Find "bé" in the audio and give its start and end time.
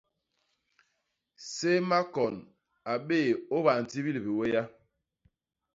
3.07-3.19